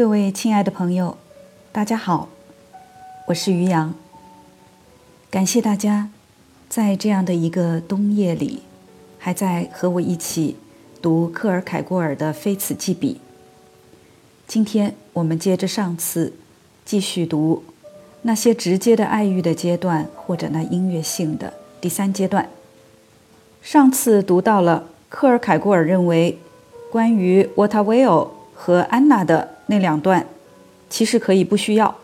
[0.00, 1.18] 各位亲爱的朋友，
[1.72, 2.30] 大家好，
[3.26, 3.94] 我是于洋。
[5.28, 6.08] 感谢大家
[6.70, 8.62] 在这样的一个冬夜里，
[9.18, 10.56] 还在和我一起
[11.02, 13.12] 读克尔凯郭尔的《非此即彼》。
[14.46, 16.32] 今天我们接着上次
[16.86, 17.62] 继续读
[18.22, 22.48] 那些直接的爱欲的阶段，或者那音乐性的第三阶段。
[23.60, 26.38] 上次读到了克尔凯郭尔认为
[26.90, 28.30] 关于沃塔维欧
[28.60, 29.56] 和安娜的。
[29.68, 30.26] 那两段
[30.90, 31.96] 其实可以不需要。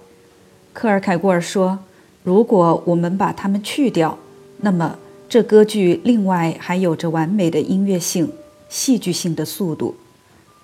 [0.72, 1.80] 克尔凯郭尔说
[2.24, 4.16] ：“如果我们把它们去掉，
[4.58, 8.32] 那么这歌剧另外还有着完美的音乐性、
[8.70, 9.96] 戏剧性的速度，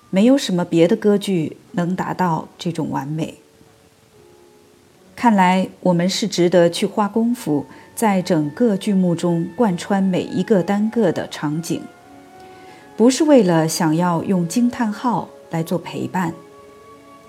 [0.09, 3.35] 没有什么别的歌剧能达到这种完美。
[5.15, 11.81] 看来我们是值得去花功夫，在整个剧目中贯穿每一个单个的场景，
[12.95, 16.33] 不是为了想要用惊叹号来做陪伴。”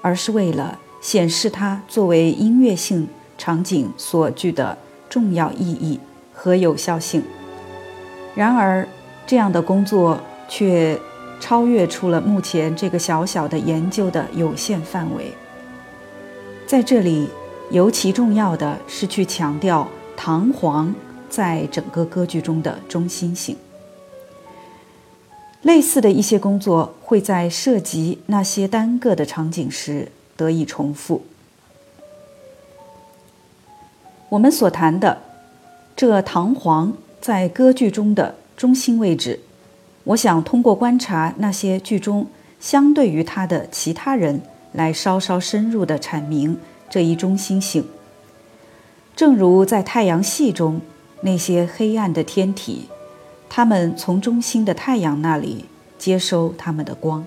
[0.03, 3.09] 而是为了显示它作为音乐性
[3.39, 4.77] 场景所具的
[5.09, 5.99] 重要意义
[6.31, 7.23] 和有效性。
[8.35, 8.87] 然而，
[9.27, 11.01] 这样的工作却
[11.41, 15.33] 超越出了目前这个小小的研究的有限范围。
[16.67, 17.29] 在这里，
[17.71, 20.93] 尤其重要的是去强调唐璜
[21.31, 23.57] 在整个歌剧中的中心性。
[25.65, 31.23] 类似的一些工作会在涉及那些单个的场景时得以重复。
[34.29, 35.23] 我们所谈的
[35.97, 39.41] 这堂皇在歌剧中的中心位置，
[40.05, 42.27] 我想通过观察那些剧中
[42.61, 44.43] 相对于他的其他人
[44.73, 46.59] 来稍稍深入的阐明
[46.91, 47.87] 这一中心性。
[49.17, 50.83] 正如在太阳系中
[51.23, 52.89] 那些黑暗的天体。
[53.49, 55.67] 他们从中心的太阳那里
[55.99, 57.25] 接收他们的光，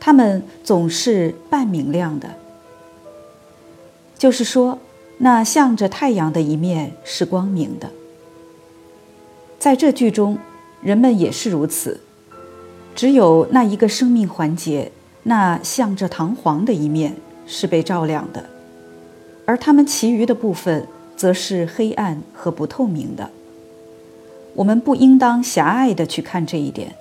[0.00, 2.28] 他们总是半明亮的。
[4.18, 4.78] 就是说，
[5.18, 7.90] 那向着太阳的一面是光明的。
[9.58, 10.38] 在这剧中，
[10.82, 12.00] 人们也是如此，
[12.96, 14.90] 只有那一个生命环节，
[15.22, 17.14] 那向着堂皇的一面
[17.46, 18.44] 是被照亮的，
[19.46, 20.86] 而他们其余的部分
[21.16, 23.30] 则是黑暗和不透明的。
[24.58, 26.96] 我们不应当狭隘地去看这一点，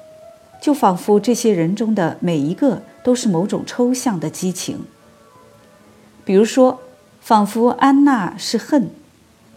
[0.61, 4.85] 就仿佛这些人中的每一个都是某种抽象的激情。
[6.23, 6.79] 比如说，
[7.19, 8.91] 仿佛安娜是恨，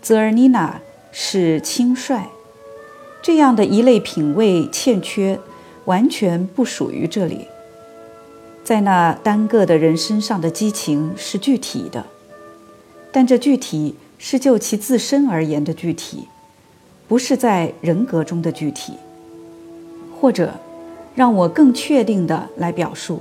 [0.00, 0.81] 泽尔妮娜
[1.12, 2.31] 是轻率，
[3.21, 5.38] 这样的一类品味欠缺，
[5.84, 7.49] 完全不属于这里。
[8.65, 12.06] 在那单个的人身上的激情是具体的，
[13.12, 16.28] 但这具体是就其自身而言的具体。
[17.10, 18.93] 不是在人格中的具体，
[20.21, 20.54] 或者
[21.12, 23.19] 让我更确定的来表述，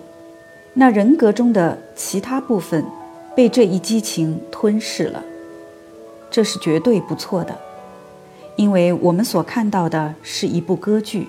[0.76, 2.86] 那人格中的其他部分
[3.36, 5.24] 被这一激情吞噬了，
[6.30, 7.58] 这是绝对不错的，
[8.56, 11.28] 因为我们所看到的是一部歌剧，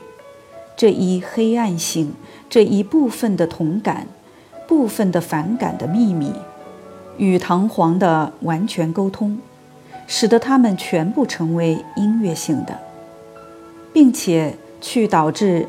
[0.77, 2.13] 这一黑暗性，
[2.51, 4.07] 这一部分的同感，
[4.69, 6.31] 部分的反感的秘密，
[7.17, 9.39] 与堂皇的完全沟通。
[10.13, 12.77] 使得他们全部成为音乐性的，
[13.93, 15.69] 并且去导致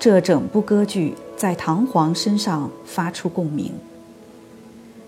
[0.00, 3.70] 这整部歌剧在唐璜身上发出共鸣。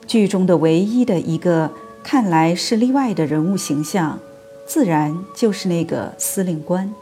[0.06, 4.18] 剧中的唯一的一个看来是例外的人物形象，
[4.66, 6.92] 自然就是那个司令官。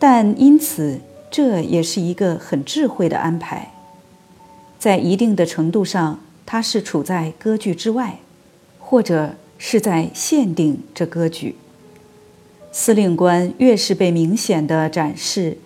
[0.00, 0.98] 但因此，
[1.30, 3.72] 这也是一个很智慧的安排。
[4.80, 8.18] 在一定的程度上，他是处在歌剧之外，
[8.80, 9.36] 或者。
[9.58, 11.56] 是在限定这歌剧。
[12.72, 15.58] 司令官越是被明显的展示，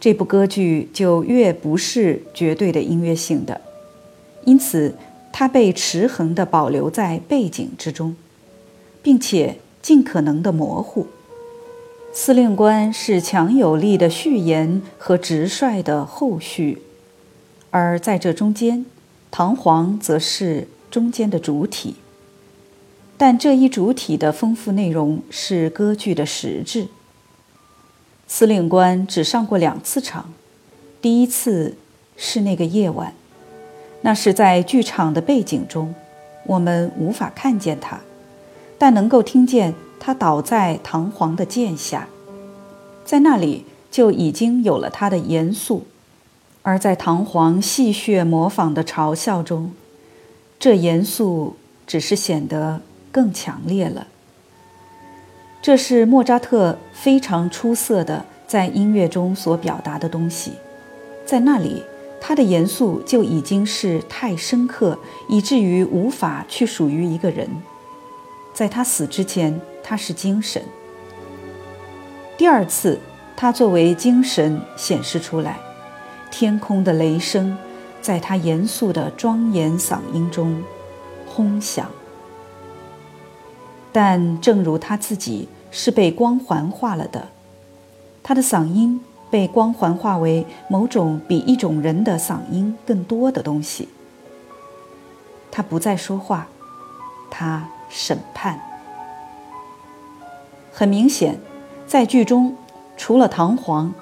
[0.00, 3.60] 这部歌剧就越不是绝对的音乐性的，
[4.44, 4.94] 因此
[5.30, 8.16] 它被持恒地保留在背景之中，
[9.02, 11.06] 并且尽可能的模糊。
[12.12, 16.80] 司令官是强有力的序言和直率的后续，
[17.70, 18.86] 而在这中间，
[19.30, 21.96] 唐璜则是中间的主体。
[23.16, 26.88] 但这一主体的丰富内容是歌剧的实质。
[28.26, 30.32] 司令官只上过两次场，
[31.00, 31.76] 第一次
[32.16, 33.14] 是那个夜晚，
[34.00, 35.94] 那是在剧场的背景中，
[36.46, 38.00] 我们无法看见他，
[38.78, 42.08] 但能够听见他倒在堂皇的剑下，
[43.04, 45.86] 在那里就已经有了他的严肃，
[46.62, 49.72] 而在堂皇戏谑模仿的嘲笑中，
[50.58, 51.56] 这严肃
[51.86, 52.80] 只是显得。
[53.14, 54.08] 更强烈了。
[55.62, 60.54] 这是莫扎特非常出色的在音乐中所表达的东西，
[61.24, 61.84] 在那里，
[62.20, 67.48] 他的严肃就已经是太深刻，以至于无法去属于一个人。
[68.52, 70.60] 在他死之前，他是精神。
[72.36, 72.98] 第二次，
[73.36, 75.60] 他作为精神显示出来，
[76.32, 77.56] 天空的雷声
[78.02, 80.60] 在他严肃的庄严嗓音中
[81.26, 81.88] 轰响。
[83.94, 87.28] 但正如他自己是被光环化了的，
[88.24, 89.00] 他的嗓音
[89.30, 93.88] 被光环化为某种比一种人的嗓音更多的东西。
[95.48, 96.48] 他不再说话，
[97.30, 98.58] 他审判。
[100.72, 101.38] 很明显，
[101.86, 102.56] 在剧中，
[102.96, 103.92] 除了唐璜，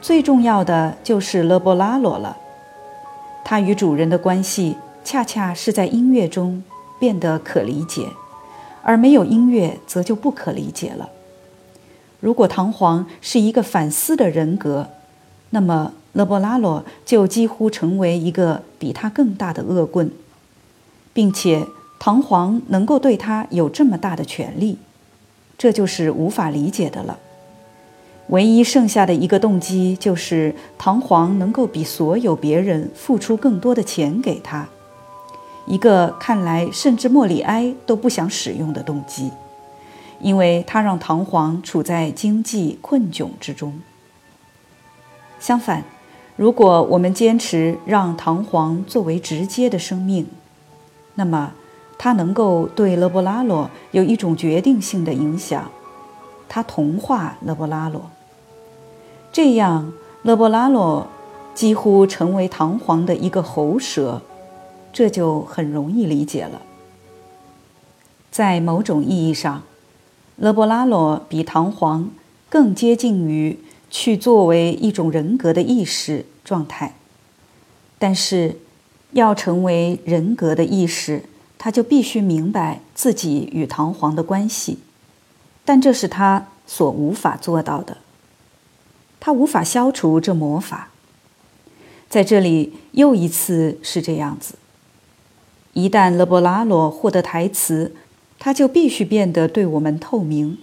[0.00, 2.36] 最重要的就是勒波拉罗了。
[3.44, 6.64] 他与主人的关系，恰恰是在音乐中
[6.98, 8.08] 变得可理解。
[8.86, 11.10] 而没有音乐，则就不可理解了。
[12.20, 14.86] 如果唐璜是一个反思的人格，
[15.50, 20.08] 那么勒波拉罗就几乎成为一个比他更大的恶棍，
[21.12, 21.66] 并且
[21.98, 24.78] 唐璜能够对他有这么大的权利，
[25.58, 27.18] 这就是无法理解的了。
[28.28, 34.68] 唯一剩下的一个动机就是唐璜能够比所有别人付出更多的钱给他。
[35.66, 39.32] 一个看来甚至莫里埃都不想使用的动机，
[40.20, 43.80] 因为它让唐璜处在经济困窘之中。
[45.40, 45.82] 相反，
[46.36, 50.26] 如果我们坚持让唐璜作为直接的生命，
[51.16, 51.52] 那么
[51.98, 55.70] 他能够对勒布拉罗有一种决定性的影响，
[56.48, 58.02] 他同化勒布拉罗，
[59.32, 59.92] 这样
[60.22, 61.06] 勒布拉罗
[61.54, 64.22] 几乎成为唐璜的一个喉舌。
[64.96, 66.62] 这就很容易理解了。
[68.30, 69.62] 在某种意义上，
[70.36, 72.06] 勒波拉罗比唐璜
[72.48, 73.58] 更接近于
[73.90, 76.94] 去作为一种人格的意识状态。
[77.98, 78.56] 但是，
[79.12, 81.24] 要成为人格的意识，
[81.58, 84.78] 他就必须明白自己与唐璜的关系。
[85.66, 87.98] 但这是他所无法做到的。
[89.20, 90.88] 他无法消除这魔法。
[92.08, 94.54] 在这里，又一次是这样子。
[95.76, 97.94] 一旦勒波拉罗获得台词，
[98.38, 100.56] 他就必须变得对我们透明。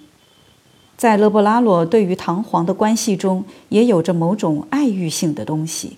[0.98, 5.98] 在勒波拉罗对于唐璜的关系中，也有着某种爱欲性的东西，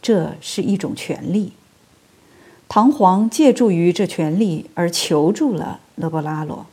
[0.00, 1.52] 这是一种权利。
[2.66, 6.64] 唐璜借助于这权利而求助了勒波拉罗，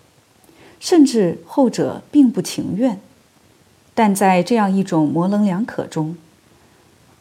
[0.79, 3.01] 甚至后者并不情愿。
[3.93, 6.15] 但在这样一种模棱两可中，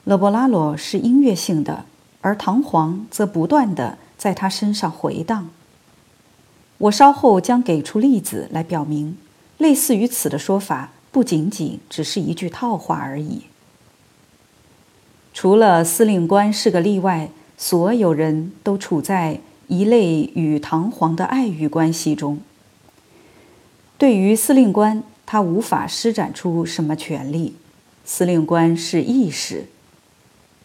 [0.04, 1.84] 勒波拉罗是音乐性的，
[2.20, 3.98] 而唐璜则不断的。
[4.22, 5.50] 在他身上回荡。
[6.78, 9.18] 我稍后将给出例子来表明，
[9.58, 13.42] 类似于此的说法不仅仅只是一句套话而已。
[15.34, 22.38] 除了司令官是个例外，所有人都处在一类与堂皇的爱欲关系中。
[23.98, 27.56] 对于司令官，他无法施展出什么权利。
[28.04, 29.66] 司令官是意识，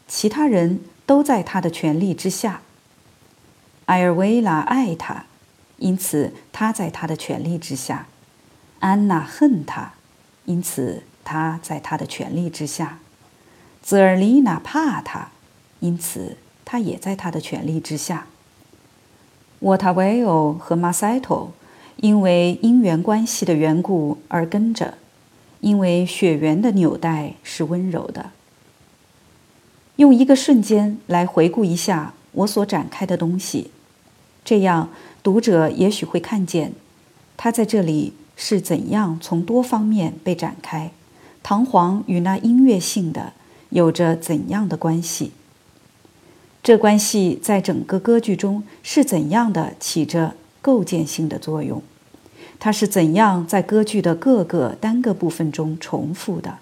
[0.08, 2.62] 其他人都在他的权力之下。
[3.88, 5.26] 埃尔维拉爱他，
[5.78, 8.06] 因此他在他的权力之下；
[8.80, 9.94] 安娜恨他，
[10.46, 13.00] 因此他在他的权力之下；
[13.82, 15.30] 泽尔丽娜怕他，
[15.80, 16.36] 因此
[16.66, 18.28] 他也在他的权力之下。
[19.60, 21.52] 沃塔维欧和马塞托
[21.96, 24.96] 因为姻缘关系的缘故而跟着，
[25.62, 28.32] 因为血缘的纽带是温柔的。
[29.96, 33.72] 用一个瞬间来回顾一下我所展开的东西。
[34.48, 34.88] 这样，
[35.22, 36.72] 读者也许会看见，
[37.36, 40.92] 他在这里是怎样从多方面被展开，
[41.44, 43.34] 唐璜与那音乐性的
[43.72, 45.34] 有着怎样的关系？
[46.64, 51.84] 这关系在整个歌剧中是怎样的起着构建性的作用？
[52.58, 56.60] 它是怎样在歌剧的各个单个部分中重复的？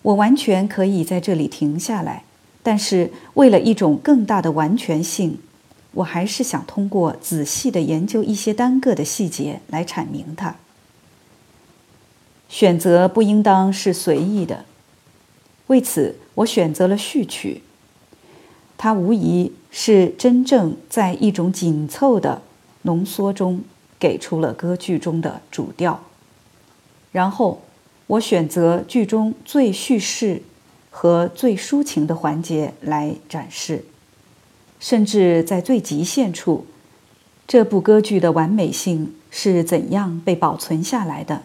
[0.00, 2.24] 我完全可以在这里停下来，
[2.62, 5.38] 但是为了一种更大的完全性。
[5.92, 10.56] 我还是想通过仔细的研究一些单个的细节来阐明它。
[12.48, 14.64] 选择不应当是随意的，
[15.68, 17.62] 为此我选择了序曲。
[18.76, 22.42] 它无疑是真正在一种紧凑的
[22.82, 23.62] 浓缩中
[23.98, 26.00] 给出了歌剧中的主调。
[27.12, 27.62] 然后
[28.06, 30.42] 我选择剧中最叙事
[30.90, 33.84] 和最抒情的环节来展示。
[34.80, 36.66] 甚至在最极限处，
[37.46, 41.42] 这部歌剧的完美性是怎样被保存下来的？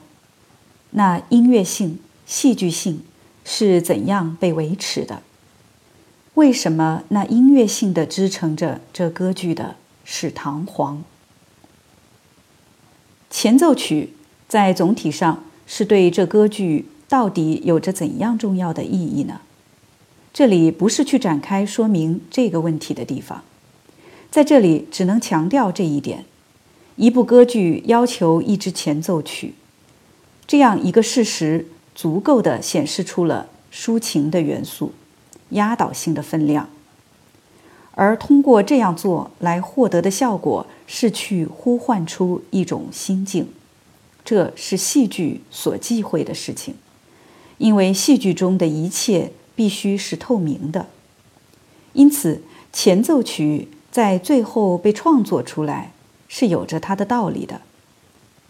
[0.92, 3.04] 那音乐性、戏剧性
[3.44, 5.22] 是怎样被维持的？
[6.36, 11.04] 为什么那音乐性的支撑着这歌剧的是堂皇？
[13.30, 14.13] 前奏曲
[14.48, 19.42] 在总体上是对这歌剧到底有着怎样重要的意义呢？
[20.36, 23.42] 这里不是去展开说明这个问题的地方，
[24.30, 26.25] 在这里只能强调这一点：
[26.98, 29.54] 一部歌剧要求一支前奏曲，
[30.46, 34.92] 这样一个事实，足够的显示出了抒情的元素、
[35.51, 36.68] 压倒性的分量，
[37.92, 43.48] 而通过这样做来获得的效果是去呼唤出一种心境，
[44.25, 46.75] 这是戏剧所忌讳的事情，
[47.58, 49.32] 因为戏剧中的一切。
[49.56, 50.88] 必须是透明的，
[51.94, 52.42] 因此
[52.74, 55.94] 前奏曲在最后被创作出来
[56.28, 57.62] 是有着它的道理的。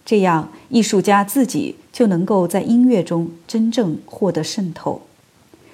[0.04, 5.02] 这样，艺术家自己就能够在音乐中真正获得渗透。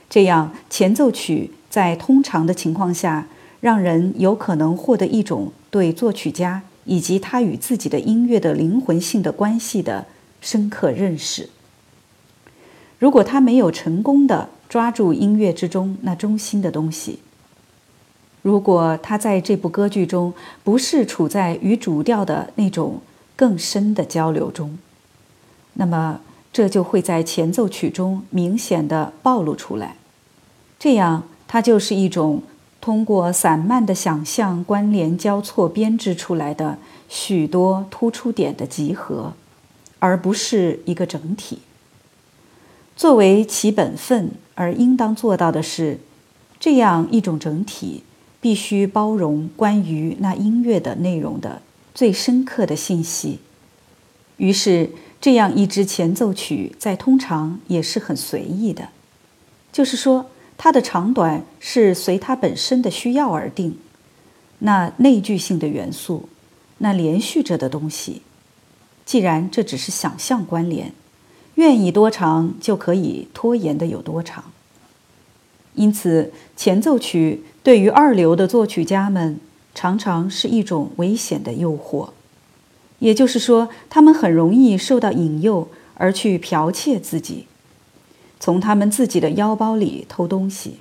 [0.10, 3.28] 这样，前奏曲在通常的情况下，
[3.60, 10.08] 让人有可能获得一种对作曲家以及他与自己的音乐的灵魂性的关系的
[10.42, 11.50] 深刻认识。
[13.00, 17.20] 如果他没有成功的抓住音乐之中那中心的东西，
[18.42, 23.02] 如果他在这部歌剧中不是处在与主调的那种
[23.36, 24.80] 更深的交流中，
[25.74, 26.22] 那么
[26.54, 29.98] 这就会在前奏曲中明显的暴露出来。
[30.80, 32.42] 这样，它就是一种
[32.80, 36.78] 通过散漫的想象关联交错编织出来的
[37.10, 39.34] 许多突出点的集合，
[40.00, 41.60] 而不是一个整体。
[43.02, 45.98] 作为其本分而应当做到的是，
[46.60, 48.04] 这样一种整体
[48.40, 51.64] 必须包容关于那音乐的内容的
[51.96, 53.40] 最深刻的信息。
[54.38, 58.90] 于是，这样一支前奏曲在通常也是很随意的，
[59.72, 63.80] 就是说，它的长短是随它本身的需要而定。
[64.60, 66.30] 那内聚性的元素，
[66.78, 68.22] 那连续着的东西，
[69.04, 70.94] 既然这只是想象关联。
[71.56, 74.44] 愿意多长就可以拖延的有多长。
[75.76, 79.40] 因此，前奏曲对于二流的作曲家们
[79.74, 82.10] 常常是一种危险的诱惑，
[83.00, 87.48] 也就是说，他们很容易受到引诱而去剽窃自己，
[88.40, 90.80] 从他们自己的腰包里偷东西，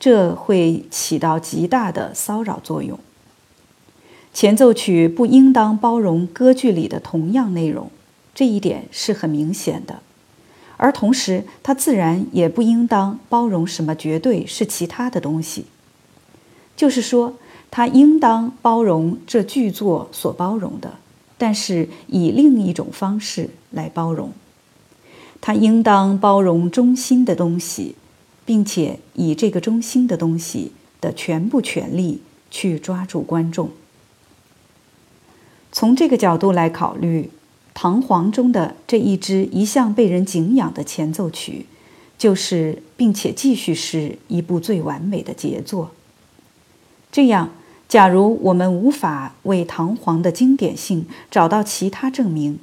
[0.00, 2.98] 这会起到极大的骚扰作用。
[4.34, 7.90] 前奏曲不应当包容歌剧里的同样内容。
[8.38, 10.00] 这一点是很明显的，
[10.76, 15.66] 而同时，它自然也不应当包容什么绝对是其他的东西。
[16.76, 17.34] 就是说，
[17.68, 20.98] 它应当包容这剧作所包容的，
[21.36, 24.30] 但是以另一种方式来包容。
[25.40, 27.96] 它应当包容中心的东西，
[28.44, 33.70] 并且以这个中心的东西的全部权力去抓住观众。
[35.72, 37.32] 从这个角度来考虑。
[37.80, 41.66] 唐皇中的这一支一向被人敬仰的前奏曲，
[42.18, 45.92] 就是并且继续是一部最完美的杰作。
[47.12, 47.50] 这样，
[47.88, 52.58] 假如我们无法为唐皇的经典性找到其他证明，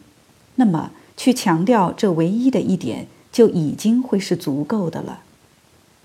[0.55, 5.22] 那么去强调这唯一的一点就已经会是足够的了，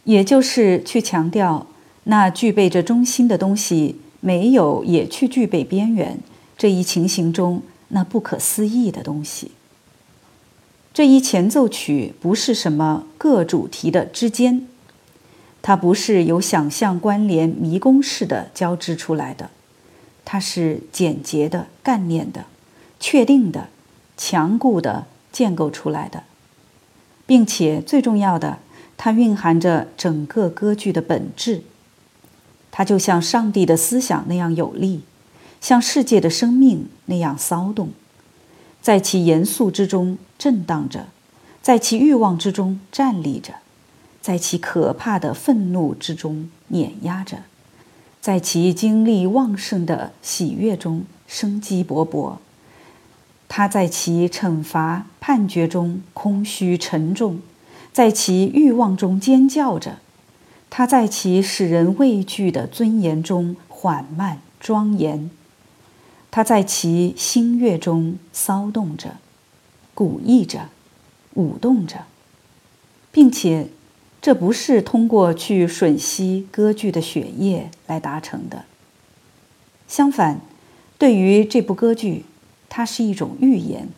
[0.05, 1.67] 也就是去强调
[2.05, 6.21] 那具备着中心的东西没有也去具备边缘
[6.57, 7.61] 这一情形中。
[7.91, 9.53] 那不可思议的东西。
[10.93, 14.67] 这一前奏曲不是什么各主题的之间，
[15.63, 19.51] 它不是由想象关联迷宫式的交织出来的，
[20.25, 22.47] 它是简洁的、干练的、
[22.99, 23.69] 确定的、
[24.17, 26.25] 强固的建构出来的，
[27.25, 28.59] 并且最重要的，
[28.97, 31.63] 它蕴含着整个歌剧的本质。
[32.73, 35.03] 它就像上帝的思想那样有力。
[35.61, 37.91] 像世界的生命那样骚动，
[38.81, 41.09] 在其严肃之中震荡着，
[41.61, 43.55] 在其欲望之中站立着，
[44.23, 47.43] 在其可怕的愤怒之中碾压着，
[48.21, 52.37] 在其精力旺盛的喜悦中生机勃勃。
[53.47, 57.41] 他在其惩罚判决中空虚沉重，
[57.93, 59.99] 在其欲望中尖叫着，
[60.71, 65.31] 他在其使人畏惧的尊严中缓慢庄严。
[66.31, 69.17] 他在其心月中骚动着，
[69.95, 70.69] 鼓意着，
[71.35, 72.05] 舞动着，
[73.11, 73.69] 并且，
[74.23, 78.65] 这不是通过去吮吸歌剧的血液来达成的。
[79.89, 80.41] 相反，
[80.99, 82.25] 对于这部歌剧，
[82.69, 83.89] 它是一种预言。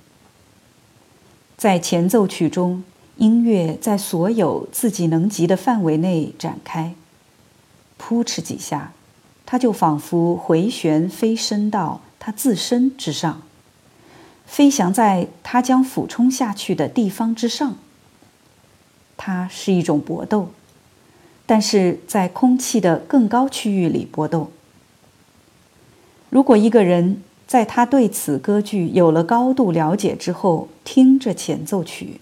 [1.58, 2.82] 在前奏曲中，
[3.18, 6.94] 音乐在所有自己能及的范围内展开，
[7.98, 8.92] 扑哧几下，
[9.44, 13.43] 它就仿佛回旋飞升到它自身之上，
[14.47, 17.75] 飞翔在它将俯冲下去的地方之上。
[19.17, 20.52] 它是一种搏斗，
[21.47, 24.52] 但是在空气的更高区域里搏斗。
[26.31, 32.21] 如果一个人在他对此歌剧有了高度了解之后，听着前奏曲，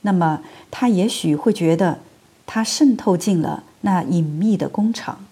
[0.00, 2.00] 那么他也许会觉得
[2.46, 5.26] 他渗透进了那隐秘的工厂。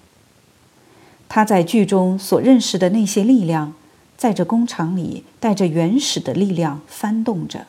[1.31, 3.75] 他在剧中所认识的那些力量，
[4.19, 7.67] 在这工厂里带着原始的力量翻动着。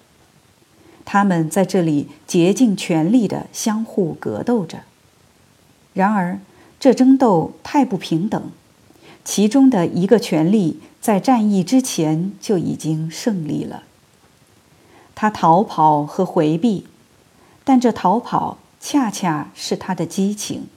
[1.05, 4.79] 他们在这里竭尽全力地相互格斗着。
[5.93, 6.39] 然而，
[6.79, 8.51] 这争斗太不平等，
[9.23, 13.83] 其中的一个权力在战役之前就已经胜利了。
[15.15, 16.85] 他逃跑和回避，
[17.63, 20.67] 但这逃跑恰恰是他的激情。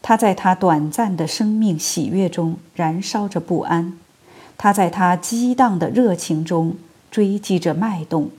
[0.00, 3.98] 他在他短暂的生命喜悦中燃烧着不安，
[4.56, 6.76] 他在他激荡的热情中
[7.10, 8.30] 追击着脉动。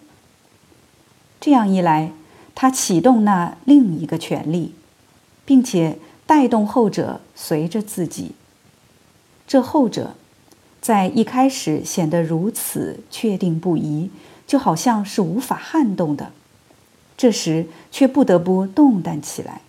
[1.40, 2.12] 这样一来，
[2.56, 4.74] 他启动那另一个权利，
[5.46, 8.32] 并且带动后者随着自己。
[9.48, 10.16] 这后者，
[10.82, 14.10] 在一开始显得如此确定不移，
[14.48, 16.32] 就好像是无法撼动的；
[17.16, 19.62] 这时却不得不动弹起来。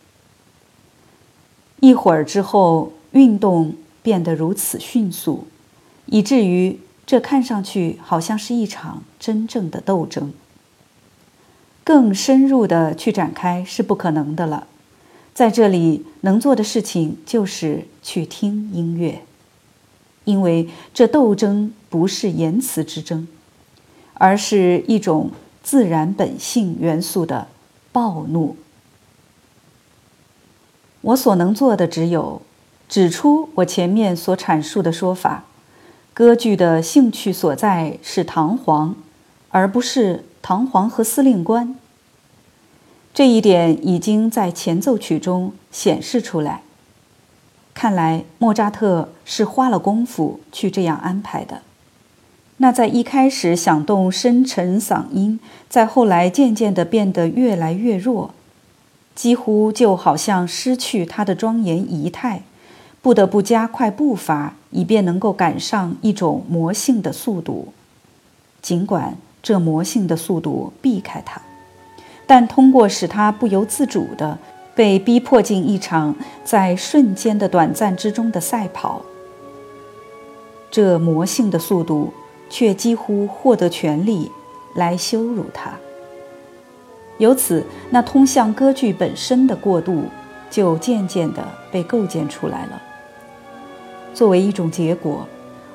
[1.80, 5.46] 一会儿之后，运动变得如此迅速，
[6.06, 10.32] 以至于这看上去好像是一场真正的斗争。
[11.84, 14.66] 更深入的去展开是不可能的了，
[15.32, 19.22] 在这里能做的事情就是去听音乐，
[20.24, 23.28] 因为这斗争不是言辞之争，
[24.14, 25.30] 而是一种
[25.62, 27.46] 自然本性元素的
[27.92, 28.56] 暴怒。
[31.02, 32.42] 我所能做的只有
[32.88, 35.44] 指出我前面所阐述的说法：
[36.16, 38.94] 歌剧的兴趣所在是唐璜，
[39.50, 40.24] 而不是。
[40.40, 41.76] 唐璜和司令官，
[43.12, 46.62] 这一点已经在前奏曲中显示出来。
[47.74, 51.60] 看来莫扎特是花了功夫去这样安排的。
[52.56, 58.32] 那在一开始响动深沉嗓音，在后来渐渐地变得越来越弱，
[59.14, 62.44] 几乎就好像失去他的庄严仪态，
[63.06, 67.68] 不得不加快步伐，以便能够赶上一种魔性的速度。
[68.60, 69.16] 尽管。
[69.40, 71.40] 这魔性的速度避开他，
[72.26, 74.36] 但通过使他不由自主的
[74.74, 79.02] 被逼迫进一场在瞬间的短暂之中的赛跑，
[80.68, 82.12] 这魔性的速度
[82.50, 84.32] 却几乎获得权利
[84.74, 85.70] 来羞辱他。
[87.18, 90.06] 由此，那通向歌剧本身的过渡
[90.50, 92.82] 就渐渐的被构建出来了。
[94.16, 95.28] 作为一种结果，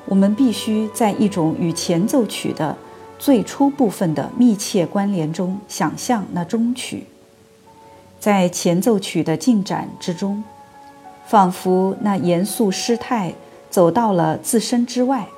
[0.04, 2.76] 我们必须在一种与前奏曲的。
[3.16, 7.06] 最初部分的密切关联中，想象那中曲，
[8.18, 10.42] 在前奏曲的进展之中，
[11.24, 13.32] 仿佛那严肃失态
[13.70, 15.28] 走到了自身之外；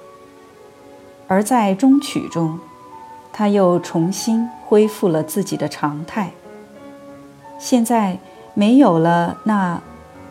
[1.28, 2.58] 而在中曲中，
[3.34, 6.30] 他又重新恢复了自己的常态。
[7.58, 8.18] 现在
[8.54, 9.78] 没有了那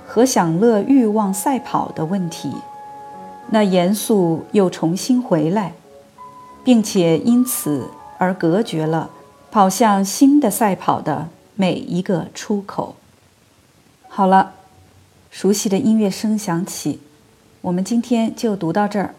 [0.06, 2.54] 和享乐欲望赛跑的问题，
[3.50, 5.74] 那严肃又重新回来。
[6.66, 9.10] 并且因此而隔绝了
[9.52, 12.96] 跑向新的赛跑的每一个出口。
[14.08, 14.54] 好了，
[15.30, 17.02] 熟悉的音乐声响起，
[17.60, 19.14] 我们今天就读到这儿。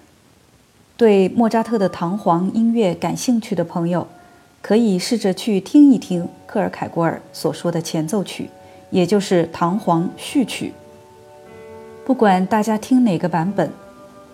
[0.97, 4.07] 对莫扎特的唐璜音乐感兴趣的朋友，
[4.62, 8.49] 可以试着去听一听克尔凯郭尔所说的前奏曲，
[8.95, 10.73] 也就是唐璜序曲。
[12.07, 13.69] 不管大家听哪个版本，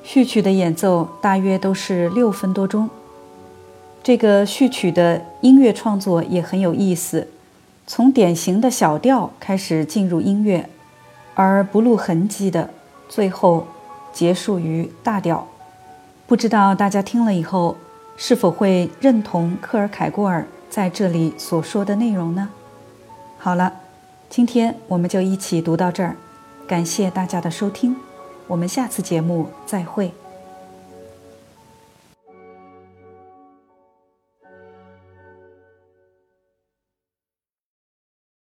[0.03, 2.91] 序曲的演奏大约都是六分多钟。
[4.03, 7.29] 这个序曲的音乐创作也很有意思，
[7.87, 10.69] 从典型的小调开始进入音乐，
[11.35, 12.69] 而不露痕迹的，
[13.09, 13.67] 最后
[14.13, 15.47] 结束于大调。
[16.27, 17.79] 不知道大家听了以后
[18.19, 22.51] 是否会认同克尔凯郭尔在这里所说的内容呢？
[23.39, 23.73] 好了，
[24.31, 26.15] 今天我们就一起读到这儿，
[26.65, 27.97] 感谢大家的收听，
[28.47, 30.13] 我们下次节目再会。